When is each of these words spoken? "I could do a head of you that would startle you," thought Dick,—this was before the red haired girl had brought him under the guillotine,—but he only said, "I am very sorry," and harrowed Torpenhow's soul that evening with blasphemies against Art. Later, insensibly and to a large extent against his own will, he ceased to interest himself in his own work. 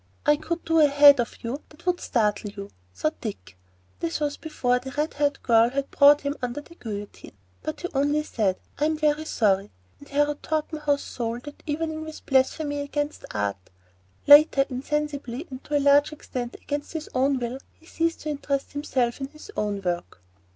"I 0.25 0.35
could 0.35 0.65
do 0.65 0.79
a 0.79 0.87
head 0.87 1.19
of 1.19 1.43
you 1.43 1.61
that 1.69 1.85
would 1.85 2.01
startle 2.01 2.49
you," 2.49 2.71
thought 2.95 3.21
Dick,—this 3.21 4.19
was 4.19 4.35
before 4.35 4.79
the 4.79 4.89
red 4.97 5.13
haired 5.13 5.43
girl 5.43 5.69
had 5.69 5.91
brought 5.91 6.21
him 6.21 6.35
under 6.41 6.59
the 6.59 6.73
guillotine,—but 6.73 7.81
he 7.81 7.87
only 7.93 8.23
said, 8.23 8.57
"I 8.79 8.85
am 8.85 8.97
very 8.97 9.25
sorry," 9.25 9.69
and 9.99 10.09
harrowed 10.09 10.41
Torpenhow's 10.41 11.03
soul 11.03 11.37
that 11.43 11.61
evening 11.67 12.03
with 12.03 12.25
blasphemies 12.25 12.85
against 12.85 13.25
Art. 13.29 13.69
Later, 14.25 14.65
insensibly 14.71 15.45
and 15.51 15.63
to 15.65 15.77
a 15.77 15.79
large 15.79 16.11
extent 16.11 16.55
against 16.59 16.93
his 16.93 17.07
own 17.13 17.37
will, 17.37 17.59
he 17.71 17.85
ceased 17.85 18.21
to 18.21 18.29
interest 18.29 18.71
himself 18.73 19.21
in 19.21 19.27
his 19.27 19.51
own 19.55 19.83
work. 19.83 20.19